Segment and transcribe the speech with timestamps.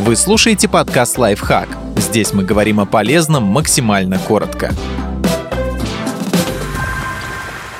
[0.00, 1.68] Вы слушаете подкаст «Лайфхак».
[1.96, 4.72] Здесь мы говорим о полезном максимально коротко.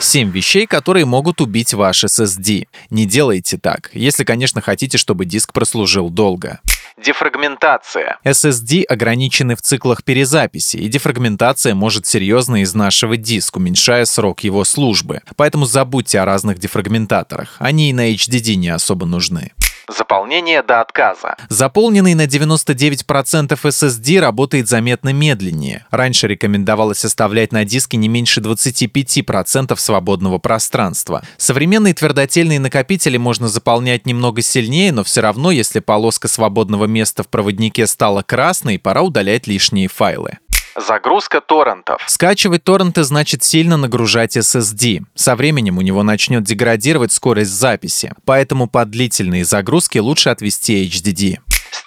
[0.00, 2.68] 7 вещей, которые могут убить ваш SSD.
[2.90, 6.60] Не делайте так, если, конечно, хотите, чтобы диск прослужил долго.
[7.02, 8.18] Дефрагментация.
[8.22, 15.22] SSD ограничены в циклах перезаписи, и дефрагментация может серьезно изнашивать диск, уменьшая срок его службы.
[15.36, 17.56] Поэтому забудьте о разных дефрагментаторах.
[17.58, 19.52] Они и на HDD не особо нужны.
[19.96, 21.36] Заполнение до отказа.
[21.48, 25.84] Заполненный на 99% SSD работает заметно медленнее.
[25.90, 31.22] Раньше рекомендовалось оставлять на диске не меньше 25% свободного пространства.
[31.38, 37.28] Современные твердотельные накопители можно заполнять немного сильнее, но все равно, если полоска свободного места в
[37.28, 40.38] проводнике стала красной, пора удалять лишние файлы.
[40.76, 42.02] Загрузка торрентов.
[42.06, 45.00] Скачивать торренты значит сильно нагружать SSD.
[45.14, 51.38] Со временем у него начнет деградировать скорость записи, поэтому под длительные загрузки лучше отвести HDD.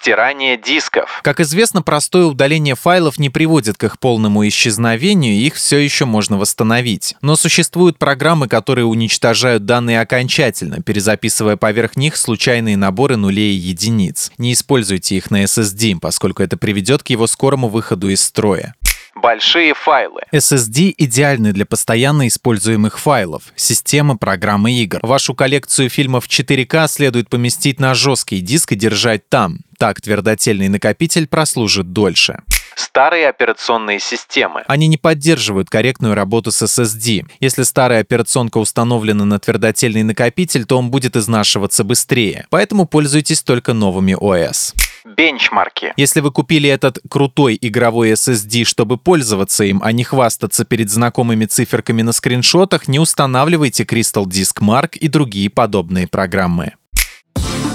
[0.04, 1.22] Стирание дисков.
[1.22, 6.36] Как известно, простое удаление файлов не приводит к их полному исчезновению, их все еще можно
[6.36, 7.14] восстановить.
[7.22, 14.30] Но существуют программы, которые уничтожают данные окончательно, перезаписывая поверх них случайные наборы нулей и единиц.
[14.36, 18.74] Не используйте их на SSD, поскольку это приведет к его скорому выходу из строя.
[19.14, 20.20] Большие файлы.
[20.32, 24.98] SSD идеальны для постоянно используемых файлов, системы, программы игр.
[25.02, 29.60] Вашу коллекцию фильмов 4К следует поместить на жесткий диск и держать там.
[29.84, 32.40] Так твердотельный накопитель прослужит дольше.
[32.74, 34.64] Старые операционные системы.
[34.66, 37.26] Они не поддерживают корректную работу с SSD.
[37.38, 42.46] Если старая операционка установлена на твердотельный накопитель, то он будет изнашиваться быстрее.
[42.48, 44.72] Поэтому пользуйтесь только новыми OS
[45.04, 45.92] бенчмарки.
[45.98, 51.44] Если вы купили этот крутой игровой SSD, чтобы пользоваться им, а не хвастаться перед знакомыми
[51.44, 56.72] циферками на скриншотах, не устанавливайте Crystal Disk Mark и другие подобные программы.